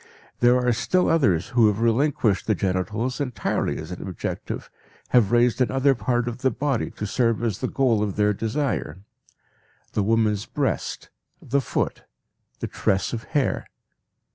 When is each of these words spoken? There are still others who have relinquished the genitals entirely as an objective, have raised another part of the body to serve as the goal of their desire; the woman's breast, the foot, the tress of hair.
There 0.39 0.57
are 0.57 0.73
still 0.73 1.07
others 1.09 1.49
who 1.49 1.67
have 1.67 1.79
relinquished 1.79 2.47
the 2.47 2.55
genitals 2.55 3.21
entirely 3.21 3.77
as 3.77 3.91
an 3.91 4.01
objective, 4.07 4.67
have 5.09 5.31
raised 5.31 5.61
another 5.61 5.93
part 5.93 6.27
of 6.27 6.39
the 6.39 6.49
body 6.49 6.89
to 6.89 7.05
serve 7.05 7.43
as 7.43 7.59
the 7.59 7.67
goal 7.67 8.01
of 8.01 8.15
their 8.15 8.33
desire; 8.33 8.97
the 9.93 10.01
woman's 10.01 10.47
breast, 10.47 11.11
the 11.39 11.61
foot, 11.61 12.01
the 12.61 12.67
tress 12.67 13.13
of 13.13 13.25
hair. 13.35 13.67